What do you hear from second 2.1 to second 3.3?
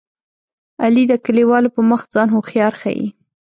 ځان هوښیار ښيي.